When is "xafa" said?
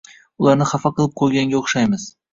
0.71-0.91